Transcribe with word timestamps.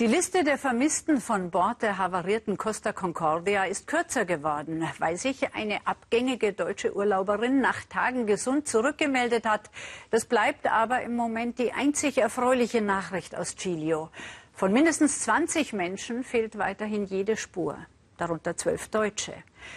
Die 0.00 0.08
Liste 0.08 0.42
der 0.42 0.58
Vermissten 0.58 1.20
von 1.20 1.52
Bord 1.52 1.82
der 1.82 1.98
havarierten 1.98 2.58
Costa 2.58 2.92
Concordia 2.92 3.62
ist 3.62 3.86
kürzer 3.86 4.24
geworden, 4.24 4.84
weil 4.98 5.16
sich 5.16 5.54
eine 5.54 5.86
abgängige 5.86 6.52
deutsche 6.52 6.96
Urlauberin 6.96 7.60
nach 7.60 7.84
Tagen 7.84 8.26
gesund 8.26 8.66
zurückgemeldet 8.66 9.46
hat. 9.46 9.70
Das 10.10 10.24
bleibt 10.24 10.66
aber 10.66 11.02
im 11.02 11.14
Moment 11.14 11.60
die 11.60 11.72
einzig 11.72 12.18
erfreuliche 12.18 12.80
Nachricht 12.80 13.36
aus 13.36 13.54
Giglio. 13.54 14.10
Von 14.52 14.72
mindestens 14.72 15.20
20 15.20 15.72
Menschen 15.74 16.24
fehlt 16.24 16.58
weiterhin 16.58 17.04
jede 17.04 17.36
Spur, 17.36 17.78
darunter 18.16 18.56
zwölf 18.56 18.88
Deutsche. 18.88 19.34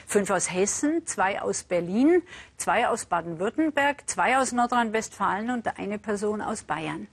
Fünf 0.08 0.32
aus 0.32 0.52
Hessen, 0.52 1.06
zwei 1.06 1.40
aus 1.44 1.62
Berlin, 1.62 2.24
zwei 2.58 2.88
aus 2.88 3.06
Baden-Württemberg, 3.06 4.10
zwei 4.10 4.40
aus 4.40 4.52
Nordrhein-Westfalen 4.52 5.52
und 5.52 5.78
eine 5.78 6.00
Person 6.00 6.42
aus 6.42 6.64
Bayern. 6.64 7.08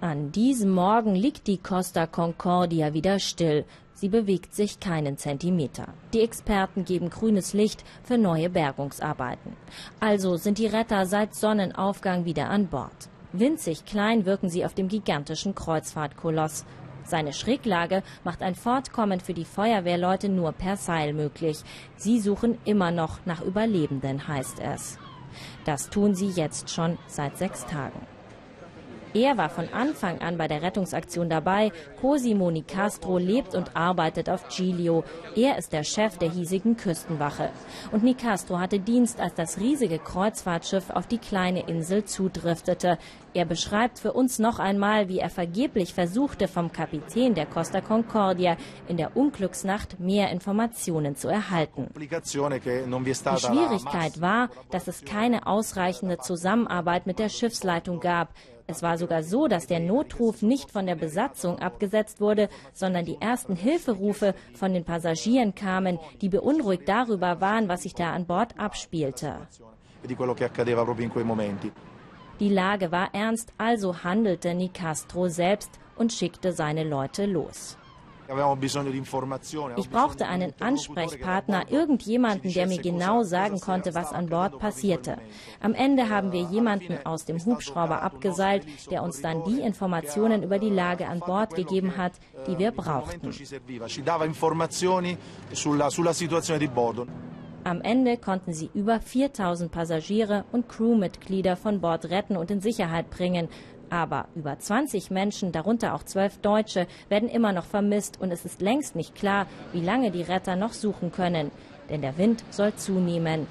An 0.00 0.30
diesem 0.30 0.70
Morgen 0.70 1.16
liegt 1.16 1.48
die 1.48 1.58
Costa 1.58 2.06
Concordia 2.06 2.94
wieder 2.94 3.18
still. 3.18 3.64
Sie 3.94 4.08
bewegt 4.08 4.54
sich 4.54 4.78
keinen 4.78 5.18
Zentimeter. 5.18 5.88
Die 6.14 6.20
Experten 6.20 6.84
geben 6.84 7.10
grünes 7.10 7.52
Licht 7.52 7.82
für 8.04 8.16
neue 8.16 8.48
Bergungsarbeiten. 8.48 9.56
Also 9.98 10.36
sind 10.36 10.58
die 10.58 10.68
Retter 10.68 11.04
seit 11.04 11.34
Sonnenaufgang 11.34 12.24
wieder 12.24 12.48
an 12.48 12.68
Bord. 12.68 13.08
Winzig 13.32 13.86
klein 13.86 14.24
wirken 14.24 14.48
sie 14.48 14.64
auf 14.64 14.72
dem 14.72 14.86
gigantischen 14.86 15.56
Kreuzfahrtkoloss. 15.56 16.64
Seine 17.02 17.32
Schräglage 17.32 18.04
macht 18.22 18.40
ein 18.42 18.54
Fortkommen 18.54 19.18
für 19.18 19.34
die 19.34 19.44
Feuerwehrleute 19.44 20.28
nur 20.28 20.52
per 20.52 20.76
Seil 20.76 21.12
möglich. 21.12 21.58
Sie 21.96 22.20
suchen 22.20 22.56
immer 22.64 22.92
noch 22.92 23.18
nach 23.26 23.42
Überlebenden, 23.42 24.28
heißt 24.28 24.60
es. 24.60 24.96
Das 25.64 25.90
tun 25.90 26.14
sie 26.14 26.28
jetzt 26.28 26.70
schon 26.70 26.98
seit 27.08 27.36
sechs 27.36 27.66
Tagen. 27.66 28.17
Er 29.14 29.36
war 29.36 29.48
von 29.48 29.68
Anfang 29.72 30.20
an 30.20 30.36
bei 30.36 30.48
der 30.48 30.62
Rettungsaktion 30.62 31.28
dabei. 31.28 31.72
Cosimo 32.00 32.50
Nicastro 32.50 33.18
lebt 33.18 33.54
und 33.54 33.74
arbeitet 33.74 34.28
auf 34.28 34.48
Giglio. 34.48 35.04
Er 35.34 35.58
ist 35.58 35.72
der 35.72 35.84
Chef 35.84 36.18
der 36.18 36.30
hiesigen 36.30 36.76
Küstenwache. 36.76 37.50
Und 37.92 38.02
Nicastro 38.04 38.58
hatte 38.58 38.80
Dienst, 38.80 39.20
als 39.20 39.34
das 39.34 39.58
riesige 39.58 39.98
Kreuzfahrtschiff 39.98 40.90
auf 40.90 41.06
die 41.06 41.18
kleine 41.18 41.66
Insel 41.68 42.04
zudriftete. 42.04 42.98
Er 43.34 43.44
beschreibt 43.44 43.98
für 43.98 44.12
uns 44.12 44.38
noch 44.38 44.58
einmal, 44.58 45.08
wie 45.08 45.18
er 45.18 45.30
vergeblich 45.30 45.94
versuchte, 45.94 46.48
vom 46.48 46.72
Kapitän 46.72 47.34
der 47.34 47.46
Costa 47.46 47.80
Concordia 47.80 48.56
in 48.88 48.96
der 48.96 49.16
Unglücksnacht 49.16 50.00
mehr 50.00 50.30
Informationen 50.30 51.14
zu 51.14 51.28
erhalten. 51.28 51.88
Die 51.96 52.08
Schwierigkeit 53.14 54.20
war, 54.20 54.48
dass 54.70 54.88
es 54.88 55.04
keine 55.04 55.46
ausreichende 55.46 56.18
Zusammenarbeit 56.18 57.06
mit 57.06 57.18
der 57.18 57.28
Schiffsleitung 57.28 58.00
gab. 58.00 58.34
Es 58.70 58.82
war 58.82 58.98
sogar 58.98 59.22
so, 59.22 59.48
dass 59.48 59.66
der 59.66 59.80
Notruf 59.80 60.42
nicht 60.42 60.70
von 60.70 60.84
der 60.84 60.94
Besatzung 60.94 61.58
abgesetzt 61.58 62.20
wurde, 62.20 62.50
sondern 62.74 63.06
die 63.06 63.16
ersten 63.18 63.56
Hilferufe 63.56 64.34
von 64.52 64.74
den 64.74 64.84
Passagieren 64.84 65.54
kamen, 65.54 65.98
die 66.20 66.28
beunruhigt 66.28 66.86
darüber 66.86 67.40
waren, 67.40 67.68
was 67.68 67.84
sich 67.84 67.94
da 67.94 68.12
an 68.12 68.26
Bord 68.26 68.60
abspielte. 68.60 69.36
Die 72.40 72.48
Lage 72.50 72.92
war 72.92 73.08
ernst, 73.14 73.54
also 73.56 74.04
handelte 74.04 74.54
Nicastro 74.54 75.28
selbst 75.28 75.70
und 75.96 76.12
schickte 76.12 76.52
seine 76.52 76.84
Leute 76.84 77.24
los. 77.24 77.78
Ich 79.76 79.90
brauchte 79.90 80.26
einen 80.26 80.52
Ansprechpartner, 80.60 81.70
irgendjemanden, 81.70 82.52
der 82.52 82.66
mir 82.66 82.78
genau 82.78 83.22
sagen 83.22 83.58
konnte, 83.60 83.94
was 83.94 84.12
an 84.12 84.28
Bord 84.28 84.58
passierte. 84.58 85.18
Am 85.60 85.72
Ende 85.74 86.10
haben 86.10 86.32
wir 86.32 86.42
jemanden 86.42 86.98
aus 87.06 87.24
dem 87.24 87.42
Hubschrauber 87.44 88.02
abgeseilt, 88.02 88.66
der 88.90 89.02
uns 89.02 89.22
dann 89.22 89.44
die 89.44 89.60
Informationen 89.60 90.42
über 90.42 90.58
die 90.58 90.70
Lage 90.70 91.06
an 91.06 91.20
Bord 91.20 91.54
gegeben 91.54 91.96
hat, 91.96 92.12
die 92.46 92.58
wir 92.58 92.70
brauchten. 92.70 93.32
Am 97.64 97.82
Ende 97.82 98.16
konnten 98.16 98.52
sie 98.52 98.70
über 98.74 99.00
4000 99.00 99.70
Passagiere 99.70 100.44
und 100.52 100.68
Crewmitglieder 100.68 101.56
von 101.56 101.80
Bord 101.80 102.10
retten 102.10 102.36
und 102.36 102.50
in 102.50 102.60
Sicherheit 102.60 103.10
bringen. 103.10 103.48
Aber 103.90 104.28
über 104.34 104.58
20 104.58 105.10
Menschen, 105.10 105.52
darunter 105.52 105.94
auch 105.94 106.02
zwölf 106.02 106.38
Deutsche, 106.38 106.86
werden 107.08 107.28
immer 107.28 107.52
noch 107.52 107.64
vermisst 107.64 108.20
und 108.20 108.30
es 108.30 108.44
ist 108.44 108.60
längst 108.60 108.96
nicht 108.96 109.14
klar, 109.14 109.46
wie 109.72 109.80
lange 109.80 110.10
die 110.10 110.22
Retter 110.22 110.56
noch 110.56 110.72
suchen 110.72 111.10
können. 111.10 111.50
Denn 111.88 112.02
der 112.02 112.18
Wind 112.18 112.44
soll 112.50 112.74
zunehmen. 112.74 113.46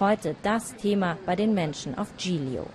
Heute 0.00 0.34
das 0.42 0.74
Thema 0.76 1.16
bei 1.24 1.36
den 1.36 1.54
Menschen 1.54 1.96
auf 1.96 2.08
Giglio. 2.18 2.66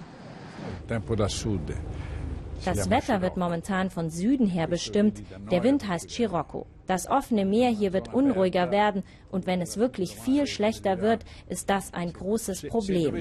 Das 2.65 2.89
Wetter 2.89 3.21
wird 3.21 3.37
momentan 3.37 3.89
von 3.89 4.09
Süden 4.09 4.47
her 4.47 4.67
bestimmt. 4.67 5.21
Der 5.51 5.63
Wind 5.63 5.87
heißt 5.87 6.09
Scirocco. 6.09 6.67
Das 6.91 7.07
offene 7.09 7.45
Meer 7.45 7.69
hier 7.69 7.93
wird 7.93 8.13
unruhiger 8.13 8.69
werden 8.69 9.03
und 9.31 9.47
wenn 9.47 9.61
es 9.61 9.77
wirklich 9.77 10.13
viel 10.13 10.45
schlechter 10.45 10.99
wird, 10.99 11.23
ist 11.47 11.69
das 11.69 11.93
ein 11.93 12.11
großes 12.11 12.63
Problem. 12.67 13.15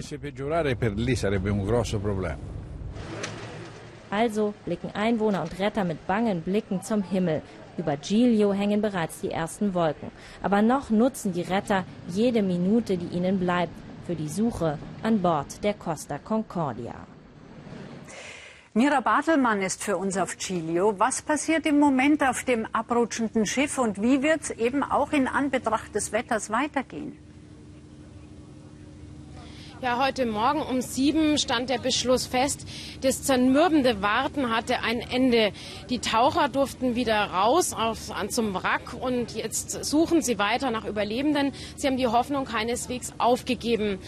Also 4.10 4.54
blicken 4.64 4.90
Einwohner 4.92 5.42
und 5.42 5.58
Retter 5.60 5.84
mit 5.84 6.04
bangen 6.08 6.42
Blicken 6.42 6.82
zum 6.82 7.04
Himmel. 7.04 7.42
Über 7.78 7.96
Giglio 7.96 8.52
hängen 8.52 8.82
bereits 8.82 9.20
die 9.20 9.30
ersten 9.30 9.72
Wolken. 9.72 10.10
Aber 10.42 10.62
noch 10.62 10.90
nutzen 10.90 11.32
die 11.32 11.42
Retter 11.42 11.84
jede 12.08 12.42
Minute, 12.42 12.98
die 12.98 13.16
ihnen 13.16 13.38
bleibt, 13.38 13.72
für 14.04 14.16
die 14.16 14.28
Suche 14.28 14.80
an 15.04 15.22
Bord 15.22 15.62
der 15.62 15.74
Costa 15.74 16.18
Concordia. 16.18 17.06
Mira 18.72 19.00
Bartelmann 19.00 19.62
ist 19.62 19.82
für 19.82 19.96
uns 19.96 20.16
auf 20.16 20.36
Giglio. 20.38 20.96
Was 20.96 21.22
passiert 21.22 21.66
im 21.66 21.80
Moment 21.80 22.22
auf 22.22 22.44
dem 22.44 22.68
abrutschenden 22.72 23.44
Schiff 23.44 23.78
und 23.78 24.00
wie 24.00 24.22
wird 24.22 24.42
es 24.42 24.50
eben 24.50 24.84
auch 24.84 25.10
in 25.10 25.26
Anbetracht 25.26 25.92
des 25.92 26.12
Wetters 26.12 26.50
weitergehen? 26.50 27.18
Ja, 29.82 29.98
heute 29.98 30.26
Morgen 30.26 30.60
um 30.60 30.82
sieben 30.82 31.38
stand 31.38 31.70
der 31.70 31.78
Beschluss 31.78 32.26
fest. 32.26 32.66
Das 33.00 33.22
zermürbende 33.22 34.02
Warten 34.02 34.54
hatte 34.54 34.80
ein 34.80 35.00
Ende. 35.00 35.52
Die 35.88 36.00
Taucher 36.00 36.50
durften 36.50 36.96
wieder 36.96 37.16
raus 37.16 37.72
auf, 37.72 38.10
an, 38.10 38.28
zum 38.28 38.52
Wrack 38.52 38.92
und 39.00 39.34
jetzt 39.34 39.82
suchen 39.86 40.20
sie 40.20 40.38
weiter 40.38 40.70
nach 40.70 40.84
Überlebenden. 40.84 41.52
Sie 41.76 41.86
haben 41.86 41.96
die 41.96 42.08
Hoffnung 42.08 42.44
keineswegs 42.44 43.14
aufgegeben. 43.16 44.00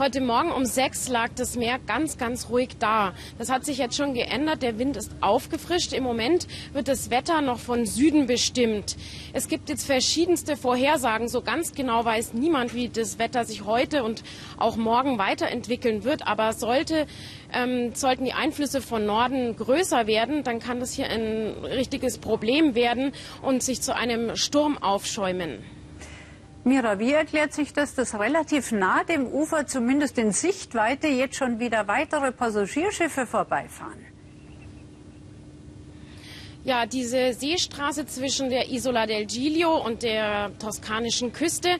Heute 0.00 0.20
Morgen 0.20 0.50
um 0.50 0.64
sechs 0.64 1.08
lag 1.08 1.28
das 1.36 1.56
Meer 1.56 1.78
ganz, 1.78 2.16
ganz 2.18 2.48
ruhig 2.48 2.70
da. 2.80 3.12
Das 3.38 3.50
hat 3.50 3.64
sich 3.66 3.78
jetzt 3.78 3.96
schon 3.96 4.14
geändert. 4.14 4.62
Der 4.62 4.78
Wind 4.78 4.96
ist 4.96 5.12
aufgefrischt. 5.20 5.92
Im 5.92 6.02
Moment 6.02 6.48
wird 6.72 6.88
das 6.88 7.10
Wetter 7.10 7.40
noch 7.40 7.58
von 7.58 7.84
Süden 7.86 8.26
bestimmt. 8.26 8.96
Es 9.32 9.46
gibt 9.46 9.68
jetzt 9.68 9.84
verschiedenste 9.84 10.56
Vorhersagen. 10.56 11.28
So 11.28 11.42
ganz 11.42 11.72
genau 11.72 12.04
weiß 12.04 12.32
niemand, 12.32 12.74
wie 12.74 12.88
das 12.88 13.20
Wetter 13.20 13.44
sich 13.44 13.66
heute 13.66 14.02
und 14.02 14.24
auch 14.56 14.76
morgen 14.76 15.18
weiterentwickeln 15.20 16.02
wird. 16.02 16.26
Aber 16.26 16.52
sollte, 16.52 17.06
ähm, 17.52 17.94
sollten 17.94 18.24
die 18.24 18.32
Einflüsse 18.32 18.80
von 18.80 19.06
Norden 19.06 19.54
größer 19.54 20.08
werden, 20.08 20.42
dann 20.42 20.58
kann 20.58 20.80
das 20.80 20.92
hier 20.92 21.08
ein 21.08 21.54
richtiges 21.64 22.18
Problem 22.18 22.74
werden 22.74 23.12
und 23.42 23.62
sich 23.62 23.82
zu 23.82 23.94
einem 23.94 24.34
Sturm 24.34 24.76
aufschäumen. 24.78 25.62
Mira, 26.64 26.98
wie 26.98 27.12
erklärt 27.12 27.52
sich 27.54 27.72
das, 27.72 27.94
dass 27.94 28.18
relativ 28.18 28.72
nah 28.72 29.04
dem 29.04 29.26
Ufer, 29.26 29.66
zumindest 29.66 30.18
in 30.18 30.32
Sichtweite, 30.32 31.06
jetzt 31.06 31.36
schon 31.36 31.58
wieder 31.58 31.88
weitere 31.88 32.32
Passagierschiffe 32.32 33.26
vorbeifahren? 33.26 34.04
Ja, 36.62 36.84
diese 36.84 37.32
Seestraße 37.32 38.04
zwischen 38.04 38.50
der 38.50 38.70
Isola 38.70 39.06
del 39.06 39.24
Giglio 39.24 39.82
und 39.82 40.02
der 40.02 40.52
toskanischen 40.58 41.32
Küste 41.32 41.70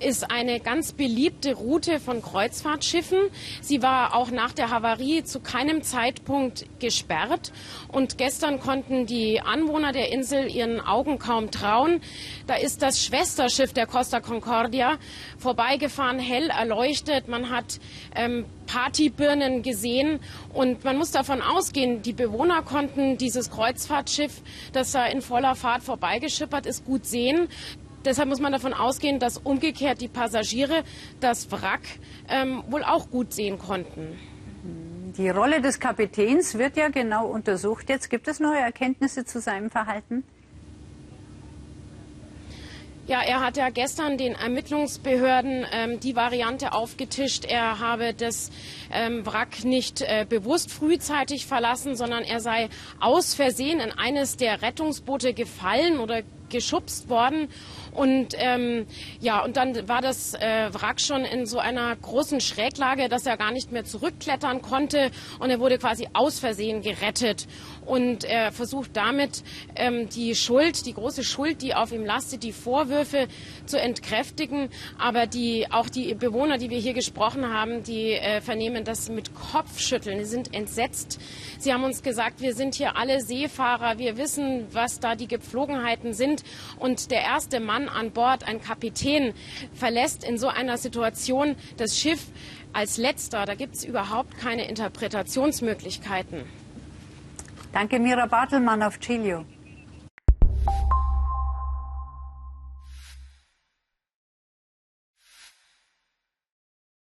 ist 0.00 0.30
eine 0.30 0.60
ganz 0.60 0.92
beliebte 0.92 1.54
Route 1.54 1.98
von 1.98 2.22
Kreuzfahrtschiffen. 2.22 3.18
Sie 3.60 3.82
war 3.82 4.14
auch 4.14 4.30
nach 4.30 4.52
der 4.52 4.70
Havarie 4.70 5.24
zu 5.24 5.40
keinem 5.40 5.82
Zeitpunkt 5.82 6.66
gesperrt. 6.78 7.50
Und 7.88 8.16
gestern 8.16 8.60
konnten 8.60 9.06
die 9.06 9.40
Anwohner 9.40 9.90
der 9.90 10.12
Insel 10.12 10.48
ihren 10.48 10.80
Augen 10.80 11.18
kaum 11.18 11.50
trauen. 11.50 12.00
Da 12.46 12.54
ist 12.54 12.80
das 12.80 13.04
Schwesterschiff 13.04 13.72
der 13.72 13.86
Costa 13.86 14.20
Concordia 14.20 14.98
vorbeigefahren, 15.38 16.20
hell 16.20 16.50
erleuchtet. 16.50 17.26
Man 17.26 17.50
hat 17.50 17.80
ähm, 18.14 18.44
Partybirnen 18.68 19.62
gesehen 19.62 20.20
und 20.52 20.84
man 20.84 20.96
muss 20.96 21.10
davon 21.10 21.42
ausgehen, 21.42 22.02
die 22.02 22.12
Bewohner 22.12 22.62
konnten 22.62 23.16
dieses 23.18 23.50
Kreuzfahrtschiff, 23.50 24.42
das 24.72 24.92
da 24.92 25.06
in 25.06 25.22
voller 25.22 25.56
Fahrt 25.56 25.82
vorbeigeschippert 25.82 26.66
ist, 26.66 26.84
gut 26.84 27.04
sehen. 27.04 27.48
Deshalb 28.04 28.28
muss 28.28 28.40
man 28.40 28.52
davon 28.52 28.74
ausgehen, 28.74 29.18
dass 29.18 29.38
umgekehrt 29.38 30.00
die 30.00 30.08
Passagiere 30.08 30.84
das 31.18 31.50
Wrack 31.50 31.82
ähm, 32.28 32.62
wohl 32.68 32.84
auch 32.84 33.10
gut 33.10 33.32
sehen 33.32 33.58
konnten. 33.58 34.16
Die 35.16 35.30
Rolle 35.30 35.60
des 35.60 35.80
Kapitäns 35.80 36.56
wird 36.58 36.76
ja 36.76 36.90
genau 36.90 37.26
untersucht. 37.26 37.88
Jetzt 37.88 38.08
gibt 38.08 38.28
es 38.28 38.38
neue 38.38 38.60
Erkenntnisse 38.60 39.24
zu 39.24 39.40
seinem 39.40 39.70
Verhalten? 39.70 40.22
Ja, 43.08 43.22
er 43.22 43.40
hat 43.40 43.56
ja 43.56 43.70
gestern 43.70 44.18
den 44.18 44.34
Ermittlungsbehörden 44.34 45.64
ähm, 45.72 45.98
die 45.98 46.14
Variante 46.14 46.74
aufgetischt, 46.74 47.46
er 47.46 47.78
habe 47.78 48.12
das 48.12 48.50
ähm, 48.92 49.24
Wrack 49.24 49.64
nicht 49.64 50.02
äh, 50.02 50.26
bewusst 50.28 50.70
frühzeitig 50.70 51.46
verlassen, 51.46 51.96
sondern 51.96 52.22
er 52.22 52.40
sei 52.40 52.68
aus 53.00 53.32
Versehen 53.32 53.80
in 53.80 53.92
eines 53.92 54.36
der 54.36 54.60
Rettungsboote 54.60 55.32
gefallen 55.32 56.00
oder 56.00 56.20
geschubst 56.50 57.08
worden. 57.08 57.48
Und 57.92 58.34
ähm, 58.36 58.86
ja, 59.20 59.42
und 59.44 59.56
dann 59.56 59.88
war 59.88 60.00
das 60.00 60.34
äh, 60.34 60.72
Wrack 60.72 61.00
schon 61.00 61.24
in 61.24 61.46
so 61.46 61.58
einer 61.58 61.96
großen 61.96 62.40
Schräglage, 62.40 63.08
dass 63.08 63.26
er 63.26 63.36
gar 63.36 63.50
nicht 63.50 63.72
mehr 63.72 63.84
zurückklettern 63.84 64.62
konnte. 64.62 65.10
Und 65.40 65.50
er 65.50 65.58
wurde 65.58 65.78
quasi 65.78 66.08
aus 66.12 66.38
Versehen 66.38 66.82
gerettet. 66.82 67.46
Und 67.86 68.24
er 68.24 68.52
versucht 68.52 68.96
damit 68.96 69.42
ähm, 69.74 70.08
die 70.10 70.34
Schuld, 70.34 70.86
die 70.86 70.94
große 70.94 71.24
Schuld, 71.24 71.62
die 71.62 71.74
auf 71.74 71.90
ihm 71.90 72.04
lastet, 72.04 72.42
die 72.42 72.52
Vorwürfe 72.52 73.26
zu 73.66 73.80
entkräftigen. 73.80 74.68
Aber 74.98 75.26
die, 75.26 75.66
auch 75.70 75.88
die 75.88 76.14
Bewohner, 76.14 76.58
die 76.58 76.70
wir 76.70 76.78
hier 76.78 76.94
gesprochen 76.94 77.52
haben, 77.52 77.82
die 77.82 78.12
äh, 78.12 78.40
vernehmen 78.40 78.84
das 78.84 79.08
mit 79.08 79.34
Kopfschütteln. 79.34 80.18
Sie 80.18 80.30
sind 80.30 80.54
entsetzt. 80.54 81.18
Sie 81.58 81.72
haben 81.72 81.84
uns 81.84 82.02
gesagt, 82.02 82.40
wir 82.40 82.54
sind 82.54 82.74
hier 82.74 82.96
alle 82.96 83.20
Seefahrer. 83.20 83.98
Wir 83.98 84.16
wissen, 84.16 84.66
was 84.70 85.00
da 85.00 85.14
die 85.14 85.26
Gepflogenheiten 85.26 86.12
sind. 86.38 86.44
Und 86.78 87.10
der 87.10 87.22
erste 87.22 87.60
Mann 87.60 87.88
an 87.88 88.10
Bord, 88.10 88.46
ein 88.46 88.60
Kapitän, 88.60 89.34
verlässt 89.74 90.24
in 90.24 90.38
so 90.38 90.48
einer 90.48 90.78
Situation 90.78 91.56
das 91.76 91.98
Schiff 91.98 92.26
als 92.72 92.96
letzter. 92.96 93.44
Da 93.46 93.54
gibt 93.54 93.76
es 93.76 93.84
überhaupt 93.84 94.38
keine 94.38 94.68
Interpretationsmöglichkeiten. 94.68 96.42
Danke, 97.72 97.98
Mira 97.98 98.26
Bartelmann 98.26 98.82
auf 98.82 98.98
Chilio. 98.98 99.44